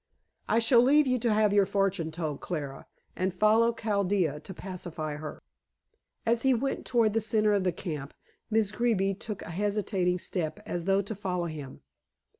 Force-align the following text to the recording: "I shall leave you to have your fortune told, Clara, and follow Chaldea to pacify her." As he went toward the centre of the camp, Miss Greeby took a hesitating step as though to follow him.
"I 0.49 0.57
shall 0.57 0.81
leave 0.81 1.05
you 1.05 1.19
to 1.19 1.31
have 1.31 1.53
your 1.53 1.67
fortune 1.67 2.09
told, 2.09 2.39
Clara, 2.41 2.87
and 3.15 3.31
follow 3.31 3.71
Chaldea 3.71 4.39
to 4.39 4.51
pacify 4.51 5.17
her." 5.17 5.43
As 6.25 6.41
he 6.41 6.55
went 6.55 6.87
toward 6.87 7.13
the 7.13 7.21
centre 7.21 7.53
of 7.53 7.63
the 7.63 7.71
camp, 7.71 8.15
Miss 8.49 8.71
Greeby 8.71 9.13
took 9.13 9.43
a 9.43 9.51
hesitating 9.51 10.17
step 10.17 10.59
as 10.65 10.85
though 10.85 11.03
to 11.03 11.13
follow 11.13 11.45
him. 11.45 11.81